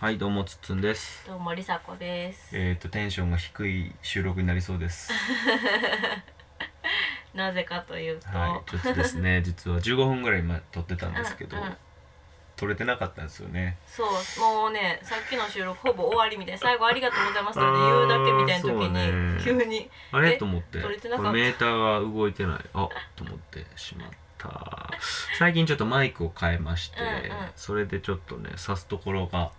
[0.00, 1.26] はいどうもつっつんです。
[1.26, 2.56] どうもりさこです。
[2.56, 5.12] えっ、とテンションが低い収録になりそうです。
[7.34, 11.76] なぜかというと、はいちょっとですね 実は15分ぐらい今撮ってたんですけど、うんうん。
[12.56, 13.76] 撮れてなかったんですよね。
[13.86, 19.34] そうもうねさっきの収録ほぼ終わりみたいな最後ありがとうございますって言うだけみたいな時あーそうね。
[19.36, 20.32] に急にあれ？
[20.32, 20.80] えと思って。
[20.80, 21.32] 撮れてなかった。
[21.32, 22.60] メーターが動いてない。
[22.72, 24.10] あと思ってしまっ
[24.40, 24.90] た。
[25.38, 27.48] 最近ちょっとマイクを変えまして、うんうん。
[27.56, 29.52] それでちょっとね挿すところが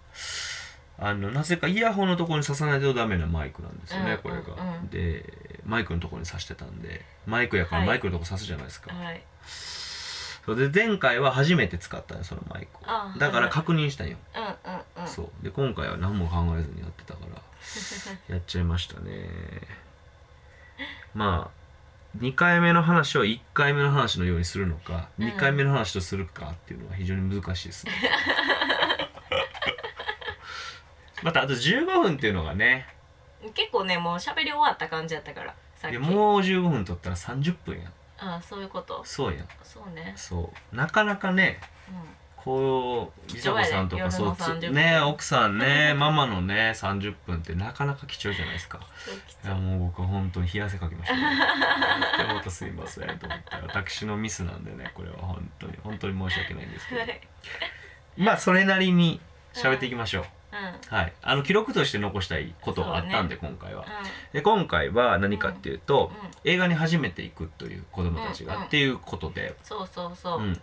[0.98, 4.76] あのなぜかイヤホンのところに挿さないとダメなマイクなんですよね、うんこれが、うん。
[4.76, 7.88] うんでマイクのところに挿してたんでマイクやからはい。
[7.88, 9.24] マイクのとこ挿すじゃないですか、はい。
[10.46, 12.82] そうで前回は初めて使ったのそのマイクを。
[12.86, 15.08] あだから確認したんよ、うんうんうん。
[15.08, 15.44] そう。
[15.44, 17.42] で今回は何も考えずにやってたから
[18.36, 19.30] やっちゃいましたね。
[21.14, 21.61] まあ
[22.18, 25.28] 2回目の話を1回目の話のようにするのか、うん。
[25.28, 27.94] 2回目の話とするかっていうのは非常に難しいですね。
[31.24, 32.88] またあと15分っていうのがね
[33.54, 35.94] 結構ねもう喋り終わった感じやったからさっき。
[35.94, 37.90] いやもう15分取ったら30分や。
[37.90, 39.02] んああそういうこと。
[39.06, 39.48] そうやん。
[39.64, 40.14] そうね。
[40.16, 40.76] そう。
[40.76, 41.60] なかなかね
[41.90, 41.92] う
[42.44, 44.74] こうりさこさんとかそうやね夜の30分。
[44.74, 48.80] ね奥さんねママのね30分ってなかなか貴重じゃないですか。
[48.80, 51.22] んいやもう僕は本当に冷や汗かきました、ね、
[52.28, 57.02] でまたすいませんと思ったら私のミスなんでねこれは本当に本当に申し訳ないんですけど。
[57.02, 57.22] はい。
[58.18, 59.20] まあそれなりに
[59.54, 60.41] 喋っていきましょう、うん
[60.90, 61.14] はい。
[61.22, 63.82] あの記録として残したいことがあったんで、今回は。
[63.82, 66.12] うで今回は何かっていうと、
[66.44, 70.42] 映画に初めて行くという子供たちが、っていうことで、そうそうそう。
[70.42, 70.54] う、ん、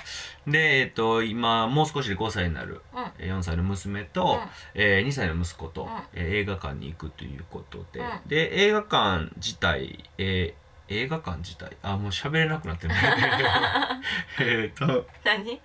[0.47, 3.05] でえっ、と今もう少しで5歳になるうん。
[3.19, 4.39] えー4歳の娘と、
[4.75, 4.81] うん。
[4.81, 5.89] えー2歳の息子と、うん。
[6.13, 8.29] えー映画館に行くということで、うん。
[8.29, 12.95] で映画館自体、えー映画館自体あもう喋れなくなってる。
[14.41, 15.61] えっと、何？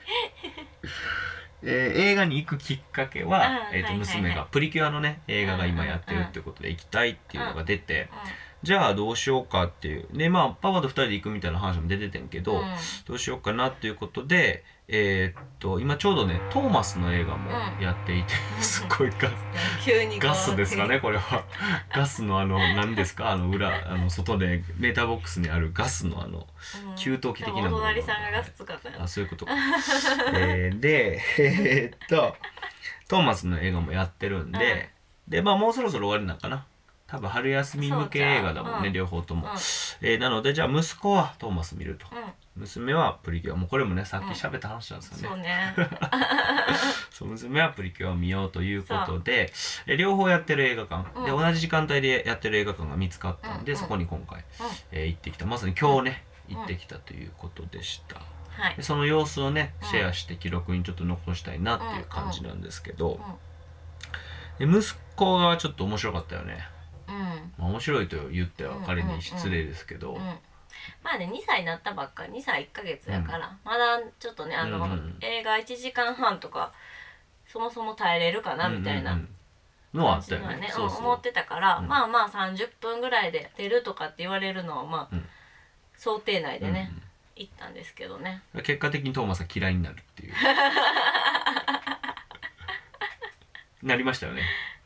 [1.63, 10.07] えー映画に行くきっかけは、えーと娘がプリキュアのね映画が今やってるってことで行きたいっていうのが出て、うじゃあどうしようかっていう。
[10.13, 12.63] でまあパパと2人で行くみたいな話も出ててんけど、んうん。
[13.05, 17.51] どうしようかなっていうことでえーっと今ちょうどねトーマスの映画も
[17.81, 18.63] やっていて、うん。
[18.63, 19.33] すごいガス
[19.85, 21.43] 急にガスですかねこれは。
[21.93, 23.31] ガスのあの何ですか？
[23.31, 26.47] あの裏あの外でメーターボックスにあるガスのあの
[26.89, 26.95] うん。
[26.95, 27.75] 給湯器的なもの。
[27.75, 29.51] お隣さんがガス使ったよあそういうことか、
[30.35, 32.35] えーでえーっと
[33.09, 34.89] トーマスの映画もやってるんで、
[35.27, 36.65] でまあもうそろそろ終わりなんかな
[37.13, 38.85] 多分春休み向け映画だもんね、そうん。
[38.87, 38.93] うん。
[38.93, 39.53] 両方とも、うん。
[40.01, 42.23] えーなのでじゃあ息子はトーマス見ると、うん。
[42.55, 43.55] 娘はプリキュア。
[43.55, 45.75] もうこれもねさっき喋った話なんですよそうね、ね
[47.11, 49.53] そう娘はプリキュアを見ようということで
[49.85, 51.25] え両方やってる映画館、うん。
[51.25, 53.77] で同じ時間帯でやってる映画館が見つかったんで、うん。
[53.77, 54.45] そこに今回、うん。
[54.91, 55.45] えー行ってきた。
[55.45, 58.25] まさに今日ね、うん行ってきたということでした、は
[58.81, 59.89] その様子をねうん。
[59.89, 63.19] シェアして記録にちょっと残したいなっていう感じなんですけど。
[64.59, 66.72] うん、で息子がちょっと面白かったよね、うん
[67.57, 70.19] まあ、面白いと言ってはうん彼に失礼ですけど、うん
[71.03, 75.17] まあね2歳になったばっか2歳1ヶ月やから、まだちょっとねあの、うんうん。
[75.21, 76.73] 映画1時間半とか
[77.47, 79.27] そもそも耐えれるかなみたいなうんうん
[79.93, 79.99] うん。
[79.99, 81.87] のはあったよ感じねのはねうん思ってたから、うん。
[81.87, 85.25] まあまあ30分ぐらいで出るとかって言われるのはまあ、うん。
[85.95, 87.03] 想定内でね、うん
[87.35, 88.43] 行ったんですけどね。
[88.53, 90.33] うん結果的にトーマスは嫌いになるっていう。
[93.81, 94.43] なりましたよね、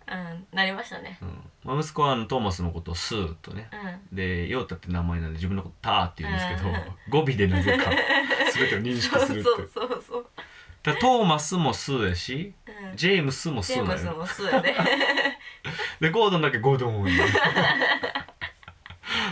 [0.10, 1.18] うんなりましたね。
[1.22, 1.52] うん。
[1.64, 3.70] まあ、息子はあのトーマスのことをスーとね
[4.12, 4.16] うん。
[4.16, 6.76] でヨータって名前なんで自分のことターって言うんですけど、うん。
[7.10, 7.92] 語尾でなぜか
[8.54, 10.26] 全てを認識そうするってそうそうそう、
[10.84, 12.54] だからトーマスもスーやし
[12.90, 14.76] うん、ジェームスもスジェームスもそうや で
[16.00, 17.08] でゴードンだけゴードン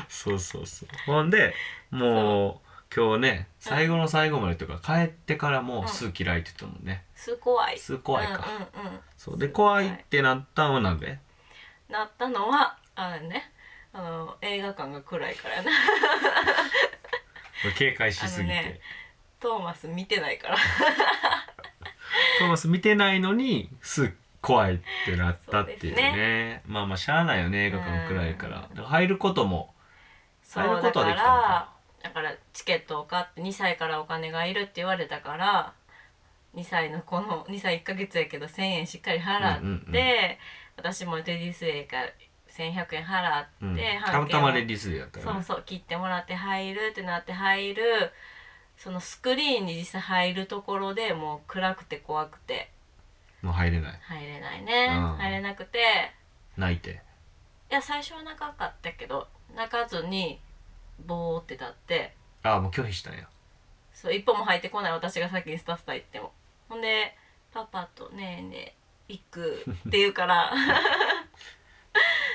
[0.09, 0.89] そうそうそう。
[1.05, 1.53] ほんで
[1.91, 5.87] もう今日ね最後の最後までとか帰ってからもうん。
[5.87, 7.03] スー嫌いって言ったもんね。
[7.15, 7.77] す怖い。
[7.77, 8.99] スー怖いか、うんうんうん。
[9.17, 9.37] そう。
[9.37, 11.19] で怖いってなったのはなんで？
[11.89, 13.51] なったのはあのね
[13.93, 15.71] あの映画館が暗いからな。
[17.77, 18.79] 警戒しすぎて、ね
[19.39, 20.57] トーマス見てないから。
[22.39, 26.61] トーマス見てないのにスー怖いってなったっていうね。
[26.63, 28.61] ですまあまあしゃあないよね映画館暗いから。
[28.61, 29.73] から入ることも
[30.47, 31.74] 入ることはできたのだか
[32.05, 35.73] だからチケットを買って2歳からお金がいるって言われたから
[36.53, 39.85] 2歳の子の2歳1ヶ月やけど1,000円しっかり払って、うんうんうん。
[40.77, 42.05] 私もテディスエから
[42.55, 45.31] 1,100円払って、うん、たまたまレディースでやったよね。
[45.31, 47.83] そうそう切ってもらって入るってなって入る
[48.77, 52.69] そのスクリーンに実際入るところでもう暗くて怖くて。
[53.41, 53.99] もう入れない。
[54.03, 55.17] 入れないね、うん。
[55.17, 55.79] 入れなくて。
[56.55, 57.01] 泣いて。
[57.71, 60.39] いや最初は泣かんかったけど泣かずに
[61.05, 62.15] ボーって立って。
[62.43, 63.27] ああもう拒否したんや。
[63.93, 66.31] そう一歩も入ってこない私が先にスタスタ行っても。
[66.69, 67.15] ほんで
[67.53, 68.75] 「パパとねえねえ」
[69.07, 70.51] 行くっていうから。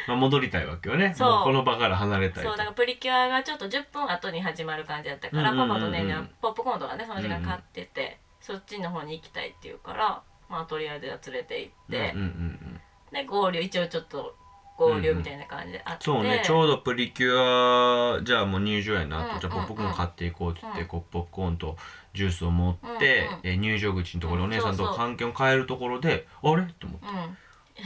[0.09, 1.15] まあ、戻りたいわけよね。
[1.15, 1.31] そう。
[1.31, 2.49] もうこの場から離れたいと。
[2.49, 5.79] そうだからプリキュアがちょっと10分後に始まる感じだったから、うんうんうんうん。
[5.79, 12.81] パパとねねはポップコーンとかねその時間買ってて、そっちの方に行きたいって言うからまあとりあえずは連れて行って、うんうんうん
[13.13, 14.37] で合流一応ちょっと
[14.81, 20.87] 合流みたいな感じであって、そうねちょうどプリキュアじゃあもう入場やなと、うんじゃあポップコーン買っていこうって言って、うん。
[20.89, 21.77] こうポップコーンと
[22.15, 23.41] ジュースを持って、うんうん。
[23.45, 26.63] えー入場口のところでおうん姉さんと関係を変えるところで、あれ？
[26.79, 27.07] と思って。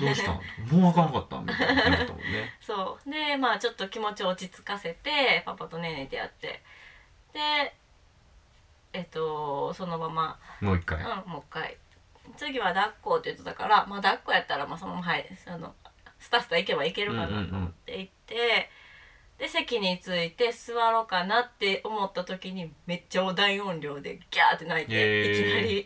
[0.01, 0.07] うん。
[0.07, 0.33] どうした？
[0.33, 0.35] ん
[0.81, 1.41] もうあかんかった？
[1.41, 2.53] みたいな感じだったもんね。
[2.63, 3.11] そう。
[3.11, 6.63] でまあちょっと気持ちを落ち着かせてパパとねねでやって。
[7.33, 7.75] で
[8.93, 10.39] えっとそのまま。
[10.61, 11.77] もう一回、うんもう一回。
[12.39, 15.75] 次は抱っこって言ってたからまあ抱っこやったらまあそのままはいあの
[16.25, 18.71] スタスタ行けばいけるかなと思って行って、
[19.39, 25.69] で席に着いて座ろうかなって思った時にめっちゃ大音量でギャーって泣いて、いきなり「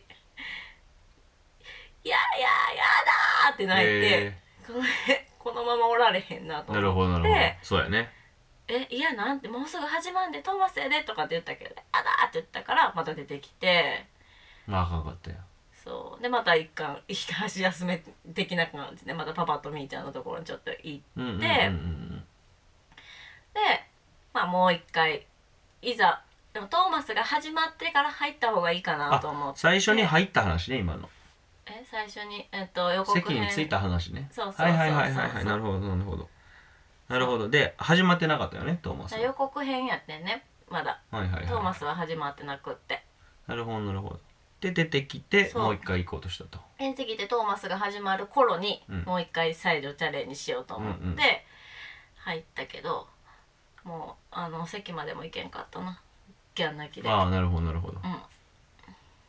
[2.04, 2.84] いやいやや
[3.48, 4.82] だ!」って泣いて、えこの
[5.40, 8.12] このままおられへんなとーなるほど思ってそうやね。
[8.68, 14.06] えいやなんてもうすぐ始まんでトーマスやでとかって言ったけど「あだ!」って言ったからまた出てきて。
[14.68, 15.38] まああかんかったよ
[15.84, 16.22] そう。
[16.22, 18.02] でまた一貫一回足休め
[18.34, 21.70] 的な感じでまたパパとみーちゃんのところにちょっと行ってで
[24.32, 25.26] まあもう一回
[25.80, 26.22] いざ
[26.52, 29.60] でもトーマスが始まってから入った方がいいかなと思って。
[29.60, 31.08] 最初に入った話ね今の。
[31.66, 33.26] え最初にえっと予告編。
[33.26, 34.28] 席に着いた話ね。
[34.32, 34.76] そうそうそうそう。
[34.76, 35.44] はいはいはいはいはい。
[35.44, 36.28] なるほどなるほど。
[37.08, 37.48] なるほど。
[37.48, 39.20] で始まってなかったよねトーマスは。
[39.20, 41.00] 予告編やってんねまだ。
[41.10, 41.46] はいはいはい。
[41.46, 43.04] トーマスは始まってなくって。
[43.46, 44.20] なるほどなるほど
[44.60, 45.62] で出てきてそう。
[45.62, 46.58] もう一回行こうとしたと。
[46.78, 49.02] 返ってきてトーマスが始まる頃に、うん。
[49.02, 51.16] もう一回再度チャレンジしようと思ってうんうん。
[52.16, 53.06] 入ったけど、
[53.84, 56.00] もうあの席までも行けんかったな。
[56.54, 57.08] ギャン泣きで。
[57.08, 58.16] ああなるほどなるほど、うん。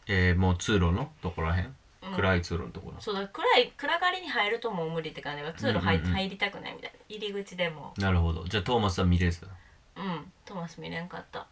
[0.07, 2.13] えー、もう通路のところらへん、うん。
[2.15, 6.13] 暗い通路のところそうだ暗い暗がりに入るともう無理って感じが通路入,、うんうんうん。
[6.15, 6.97] 入りたくないみたいな。
[7.07, 7.93] 入り口でも。
[7.97, 8.43] なるほど。
[8.45, 9.47] じゃあトーマスは見れず
[9.95, 10.31] うん。
[10.45, 11.45] トーマス見れんかった。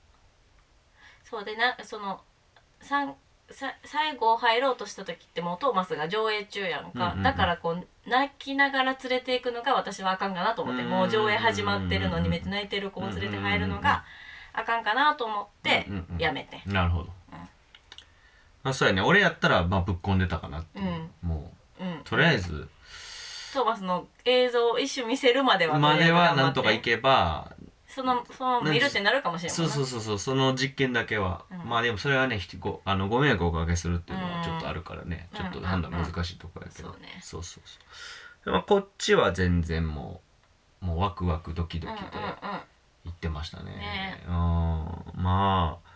[1.24, 2.22] そうでなその
[2.82, 3.14] さんさ
[3.50, 7.24] 最後入ろうとした時ってもうトーマスが上映中やんか、うんうんうん。
[7.24, 14.04] だからこう泣きながら連れていくのが私はあかんかなと思って、うんもう上映始まってるのにめっちゃ泣いてる子を連れて入るのが
[14.54, 17.10] あかんかなと思ってうんうんうんやめて、なるほど、
[18.64, 19.02] まあそうやね。
[19.02, 20.90] 俺やったらまあぶっこんでたかなっていう、う
[21.26, 21.30] ん。
[21.30, 21.94] もうん。
[21.94, 22.68] うとりあえず。
[23.54, 27.54] トーマスの映像を一瞬見せるまではまではなんとかいいけば
[27.98, 29.54] そのその見るってなるかもしれな。
[29.54, 30.20] いそうそうそうそう。
[30.20, 31.68] その実験だけは、うん。
[31.68, 34.34] まあでもそれはねひごあのご迷惑をおかけするっていうのうん。
[34.34, 35.38] はちょっとあるからね、うん。
[35.38, 37.80] ちょっと判断難しいところやけど、そうねそうそうそ
[38.44, 38.46] う。
[38.46, 40.22] でまあこっちは全然も
[40.84, 42.60] うもうワクワクドキドキでうんうんうん。
[43.06, 43.72] 行ってましたね。
[43.72, 44.24] ね。
[44.28, 44.34] うん。
[44.34, 45.90] まあ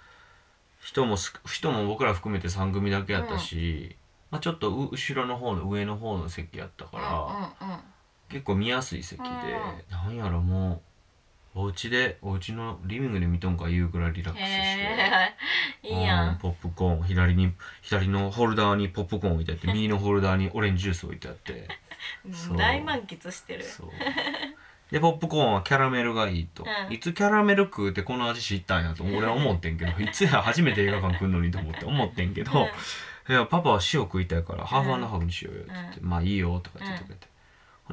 [0.79, 3.95] 人もす人も僕ら含めて3組だけやったし、
[4.31, 7.79] まあ、ちょっとう後ろの方の上の方の席やったから、うんうんうん。
[8.29, 9.31] 結構見やすい席で、うん。
[9.91, 10.90] なんやろもう
[11.53, 14.47] お家でお家のリビングで見とんかいうぐらいリラックスし
[15.81, 15.93] て。
[15.95, 16.29] いいやん。
[16.29, 21.67] うんポップコーン左に左のホルダーにポップコーン置いてあって 右のホルダーにオレンジジュース置いてあって。
[22.31, 23.63] そう大満喫してる。
[23.63, 23.89] そう。
[24.91, 26.93] でポップコーンはキャラメルがいいと、うん。
[26.93, 32.69] いつキャラメル食うてこの味知ったんやと俺は思ってんけど いつや初めて映画館来んのにと思って思ってんけど、
[33.29, 37.27] いやパパは塩食いたいからハーフハーフにしようよって言って、まあいいよとか言ってくれて、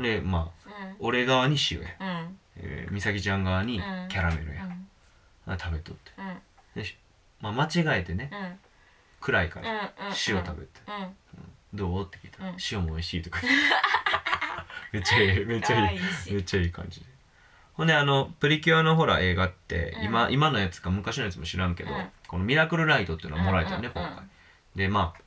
[0.01, 0.97] でまあうん。
[1.01, 2.39] 俺側に塩や、うん。
[2.57, 4.09] えー、美咲ちゃん側にうん。
[4.09, 4.69] キャラメルや、
[5.59, 6.13] 食べとって。
[6.19, 6.39] うん。
[6.75, 6.97] でし
[7.41, 8.59] まあ間違えてねうん。
[9.21, 11.77] 暗いから、塩食べて、うん。
[11.77, 12.03] どう？
[12.05, 12.57] って聞いたら、うん。
[12.71, 13.41] 塩も美味しいとか
[14.93, 16.01] めっちゃいいめっちゃいい
[16.33, 17.07] めっちゃいい感じで。
[17.75, 20.05] ほんであのプリキュアのほら映画って、うん。
[20.05, 22.11] 今今のやつか昔のやつも知らんけど、うん。
[22.27, 24.25] このミラクルライトっていうのをもらえたよね、今回。
[24.77, 25.23] でまあ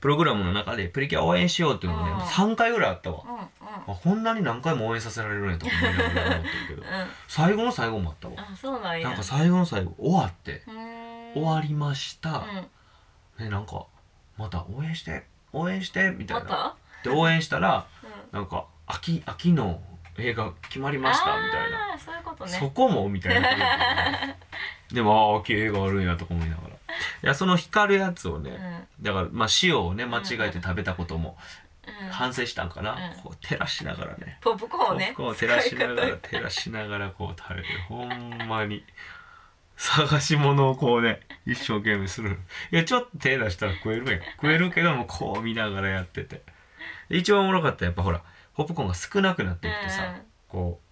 [0.00, 2.18] プログラムの中でプリキュア応援しようっていうのがね、うん。
[2.20, 3.40] 3回ぐらいあったわ、うんうん。
[3.40, 6.86] あこんなに何回も応援させられるんやと思いながら思ってるけどうん
[7.28, 8.34] 最後の最後もあったわ。
[8.38, 9.08] あそうなんや。
[9.08, 10.62] なんか最後の最後終わって
[11.34, 12.46] 終わりました、
[13.38, 13.44] うん。
[13.44, 13.86] ねなんか
[14.38, 16.76] また応援して応援してみたいな。
[17.04, 17.86] で応援したら
[18.32, 18.38] うん。
[18.38, 19.82] なんか秋秋の
[20.16, 22.50] 映画決まりましたみたいな、そういうことね。
[22.50, 23.48] そこもみたいな。
[24.92, 26.69] でもああ秋映画あるんやとか思いながら
[27.22, 29.04] いやその光るやつをね、うん。
[29.04, 31.36] だからまあ塩をね間違えて食べたことも
[31.86, 32.10] うん。
[32.10, 33.22] 反省したんかな、うん。
[33.22, 34.38] こう照らしながらね。
[34.40, 35.14] ポップコーンをね。
[35.16, 38.84] こう照らしながら照らしながらこう食べてほんまに。
[39.76, 42.38] 探し物をこうね一生懸命する。
[42.70, 44.20] いやちょっと手出したら食えるやん。
[44.36, 46.42] 食えるけどもこう見ながらやってて。
[47.08, 48.22] で一番おもろかったやっぱほら
[48.54, 50.16] ポップコーンが少なくなってきてさ、
[50.48, 50.89] こう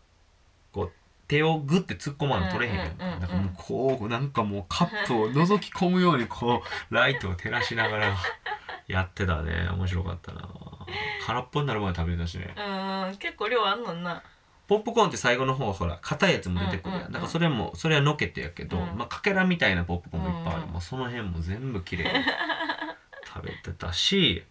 [1.28, 2.88] 手をグッて突っ込まんと取れへんやん。
[2.88, 3.20] うんうんうんうん。
[3.20, 8.16] だからもうこうなんかもうカップを覗き込むようにこうライトを照らしながら
[8.88, 9.68] やってたね。
[9.70, 10.48] 面白かったな。
[11.26, 12.54] 空っぽになるまで食べれたしね。
[12.56, 14.22] うん結構量あんのんな。
[14.66, 18.98] ポップコーンって最後の方はほら硬いやつも出てくるやん,、だからそれもそれはのけてやけど、うん。
[18.98, 20.70] まあかけらみたいなポップコーンもいっぱいある、うん。
[20.70, 22.24] もうその辺も全部きれいに
[23.26, 24.44] 食べてたし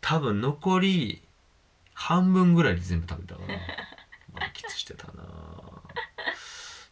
[0.00, 1.22] 多分残り
[1.94, 3.58] 半分ぐらいで全部食べたから
[4.32, 5.22] 満喫してたな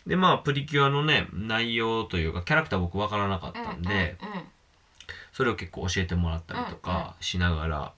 [0.08, 4.42] でまあプリキュアのね内容というかキャラクター僕分からなかったんで、うんうん
[5.32, 7.92] それを結構教えてもらったりとかしながら、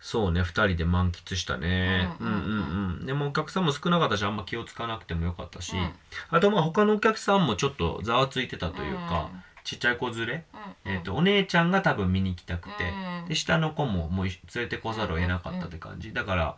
[0.00, 2.14] そうね2人で満喫したね。
[2.20, 2.42] ううんんうん。
[2.42, 3.06] うんうんうん。
[3.06, 5.90] でもお客さんも少なかったしあんま気をつかなくてもよかったし、うん。
[6.28, 10.44] あとまあ他のお客さんもちょっとざわついてたというか、うんちっちゃい子連れ、
[10.84, 10.92] うん。
[10.92, 16.56] えー、とお姉ちゃんが多分見に行きたくて、うんで下の子ももう連れてこざるを得なかったって感じ、だから、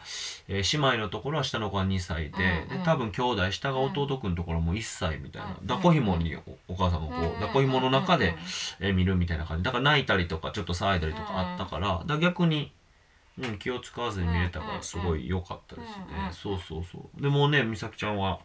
[0.49, 5.67] えー姉妹のところは下の子は2歳で,、で多分兄弟下が弟くんのところも1歳みたいな、うん。
[5.67, 8.37] 抱っこひもにおお母さんがこう、うん抱っこひもの中で、
[8.81, 8.87] うん。
[8.87, 9.65] えー見るみたいな感じ。
[9.65, 12.73] だから泣いたりとかちょっと騒いだりとかあったから,、だから逆に、
[13.37, 17.23] うん、気を使わずに見れたからすごい良かったですね、うんうんそうそうそう。
[17.23, 18.41] でもうね美咲ちゃんは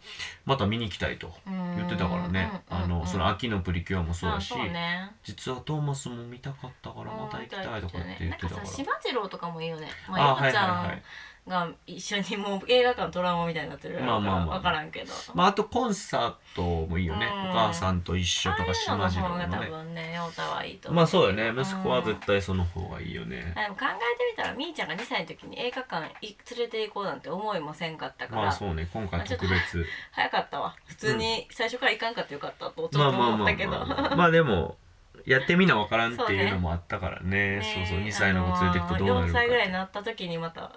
[0.45, 5.11] また見に行きたいと言ってたからね、うんうんうんあのその秋のプリキュアもそうだし、ね。
[5.23, 8.55] 実はトーマスも見たかったからまた行きたいとかって言ってたから。
[8.57, 9.87] なんかさ、しばじろうとかもいいよね。
[10.07, 10.97] まああ、はいはいはい。
[10.97, 11.01] ん
[11.47, 14.55] が一緒にもう映画館トラウマみたいになってるまあまあまあ。
[14.57, 15.13] わからんけど。
[15.33, 17.49] まあ、あとコンサートもいいよね、うん。
[17.49, 20.97] お母さんと一緒とかああいうのの島次郎方が多のね分ね、はいいと思う。
[20.97, 21.51] まあそうよね。
[21.55, 28.87] 息子はうん絶対その方がいいよね、あでも考えてみたらみーちゃんが2歳の時に映画館い連れて行こうなんて思いもせんかったから、まあそうね。
[28.93, 29.85] 今回特別。
[30.11, 30.75] 早かったわ。
[30.85, 34.77] 普通に最初から行かんかってよかったとちょっと思ったけど、まあでも
[35.25, 37.61] やってみなわからんっていうのもあったからね。
[37.75, 40.71] そうそう2歳の子連れてくとどうなる4か歳ぐらいになった時にまた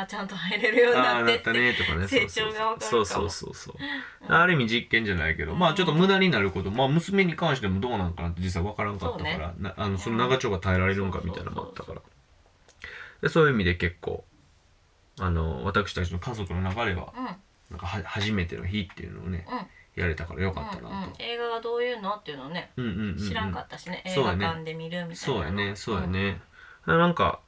[0.00, 2.08] あちゃんと入れるようになってなったねとかね。
[2.08, 3.00] 成長がわかるかも。
[3.00, 3.76] そうそうそうそう。
[4.28, 6.70] ある意味実験じゃないけど、まあちょっと無駄になること。
[6.70, 12.02] まあ娘に関してもどうなんかなって実際わからんかったから、そうなあのその長丁が耐えられるんかみたいなのもあったから。
[13.22, 14.24] でそういう意味で結構
[15.20, 17.24] あの私たちの家族の中ではうん。
[17.70, 19.66] なんかは初めての日っていうのをねうん。
[19.96, 23.16] やれたからよかったなと、うんうん、映画がどういうのっていうのをねうんうんうんうん。
[23.16, 25.70] 知らんかったしね、映画館で見るみたいなそうやね。
[25.70, 26.40] のそうや、ね、
[26.84, 27.38] なんか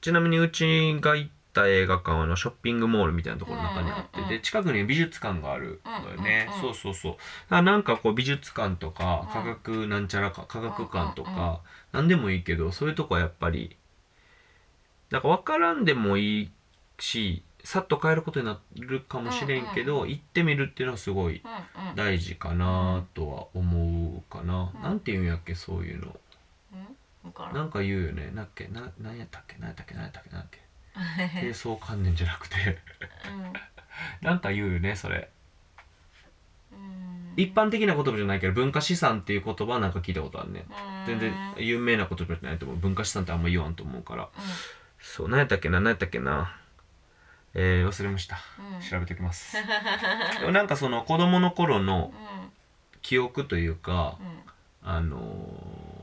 [0.00, 7.12] ちなみにうちが行った映画館はあのショッピングモールみたいなところの中にあって、で近くに美術館があるのよね、そうそうそう。
[7.12, 7.22] だか
[7.56, 11.58] らなんかこう美術館とかうん科学なんちゃらか科学館とか、うんうんうん。
[11.92, 13.76] なんでもいいけどそういうとこはやっぱり
[15.10, 16.50] なんか分からんでもいい
[16.98, 21.42] しさっと帰ることになるかもしれんけど、行ってみるっていうのはすごい
[21.96, 24.82] 大事かなとは思うかな、うん。
[24.82, 26.14] なんて言うんやっけそういうの。
[27.52, 28.30] なんか言うよね。
[28.32, 29.56] なんっけななんやったっけ？
[29.58, 29.94] なんやったっけ？
[29.94, 30.30] なんやったっけ？
[30.30, 30.60] なんやっけ？
[31.40, 32.78] 低層観念じゃなくて。
[34.22, 35.28] なんか言うよねそれ。
[36.72, 37.32] うん。
[37.36, 41.06] 一般的な言葉じゃないけど文化資産っていう言葉はなんか聞いたことあるねうん。
[41.06, 42.76] 全然有名な言葉じゃないと思う。
[42.78, 44.24] 文化資産ってあんま言わんと思うから。
[44.24, 44.28] う
[45.00, 46.56] そう何やったっけな何やったっけな。
[47.54, 48.38] えー、忘れました。
[48.58, 48.88] うん。
[48.88, 49.56] 調べておきます。
[50.40, 52.12] で もなんかその子供の頃の
[53.02, 54.90] 記憶というかうん。
[54.90, 55.95] あのー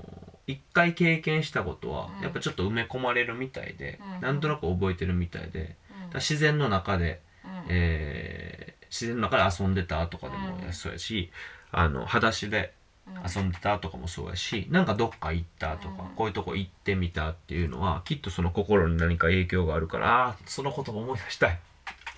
[0.48, 2.24] 一回経験したことはうん。
[2.24, 4.22] やっぱちょっと埋め込まれるみたいで、うん。
[4.22, 5.76] なんとなく覚えてるみたいで、
[6.12, 6.16] うん。
[6.16, 7.52] 自然の中で、うん。
[7.70, 10.72] えー自然の中で遊んでたとかでもうん。
[10.72, 11.32] そうやし、
[11.72, 12.74] あの裸足で
[13.08, 13.14] うん。
[13.28, 16.16] 遊んでたとかもそうやし、なんかどっか行ったとか、うん。
[16.16, 21.60] こういうとこ行ってみたっていうのはきっとその心に何か影響があるからああその言葉思い出したい。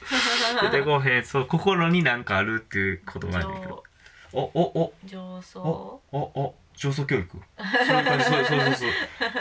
[0.62, 1.26] 出てこへん。
[1.26, 3.84] そう心になんかあるっていう言葉なんだけど。
[4.34, 4.94] おおお。
[5.06, 7.38] 上お層おお上層教育。
[7.58, 8.76] そうそうそうそう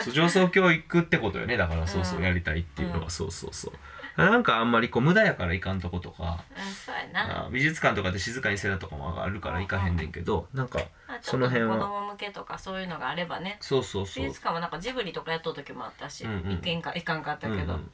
[0.03, 0.12] そう。
[0.12, 1.57] 上層教育ってことよね。
[1.57, 2.25] だからそうそううん。
[2.25, 3.11] やりたいっていうのは、うん。
[3.11, 3.75] そうそうそう。
[4.17, 6.45] なんかあんまりこう無駄やからいかんとことか。
[6.59, 11.76] うん美術館とかで静かにせなとかもあるから行かへんねんけどなんかあちょその辺は。
[11.76, 13.59] 子供向けとかそういうのがあればね。
[13.61, 14.25] そうそうそう。
[14.25, 16.53] 美術館はなんかジブリとかやっとる時もあったし、うんうん。
[16.53, 17.91] いけんかいかんかったけど、うんうん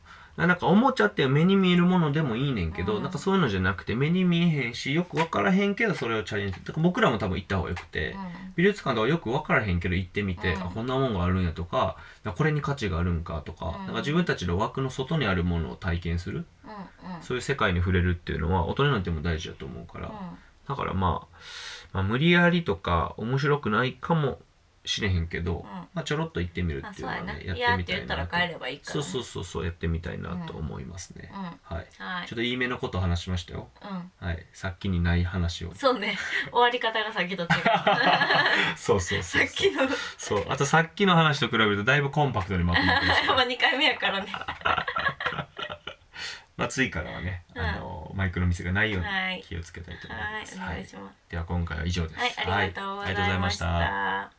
[0.46, 3.02] なんかおもちゃって目に見えるものでもいいねんけど、うん。
[3.02, 8.16] なんかそういうのじゃなくて目に見えへんしよく分からへんけどそれをチャレンジだから僕らも多分行った方がよくて、
[8.56, 10.62] 美術館とかよく分からへんけど行ってみて、うん。
[10.62, 11.96] あこんなもんがあるんやとか
[12.36, 13.86] これに価値があるんかとか,、うん。
[13.86, 17.22] なんか自分たちの枠の外にあるものを体験するうんうん。
[17.22, 20.12] そういう世界に触れるっていうのは大人になっても大事だと思うから、
[20.68, 21.36] だからまあ、
[21.92, 24.38] まあ無理やりとか面白くないかも
[24.84, 28.28] しれへんけど、まあ、ちょろっと行ってみるあっていうのはねやってみたいな
[28.82, 31.42] そうそうそうそうやってみたいなと思いますね、うん。
[31.42, 31.86] はい。
[31.98, 32.28] はい。
[32.28, 33.68] ちょっといいめのことを話しましたよ。
[33.82, 34.26] うん。
[34.26, 34.46] はい。
[34.52, 35.74] さっきにない話を。
[35.74, 36.16] そうね。
[36.50, 37.48] 終わり方がさっきと違う。
[38.76, 39.82] そうそうそうさっきの。
[40.16, 40.46] そう。
[40.48, 44.32] あとさっきの話と比べるとだいぶコンパクトにまとまってました まあ2回目やからね。
[46.56, 47.62] まあ次からはね、うん。
[47.62, 49.42] あのマイクの店がないようにはい。
[49.42, 50.40] 気をつけたいと思いはい。
[50.40, 51.16] ます、お願いします。
[51.28, 52.20] では今回は以上です。
[52.20, 52.32] はい。
[52.36, 54.30] ありがとうございました、